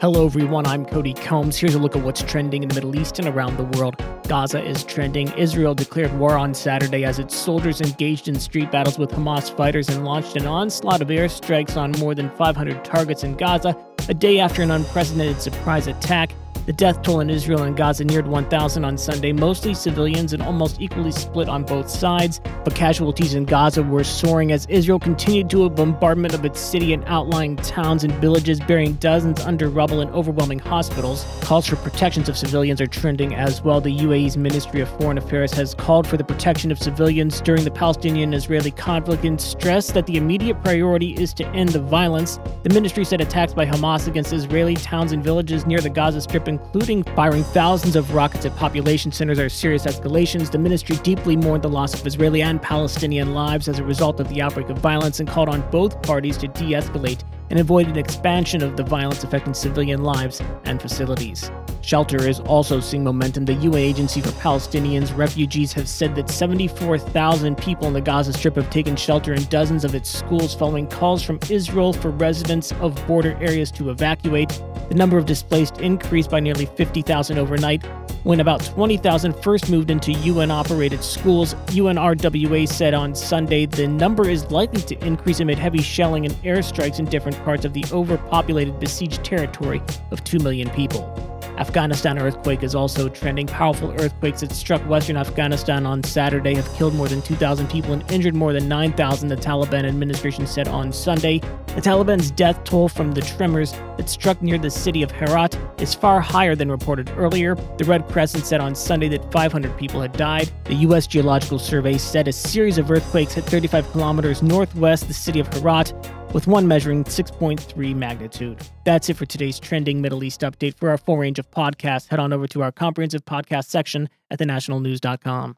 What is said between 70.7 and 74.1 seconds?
calls from Israel for residents of border areas to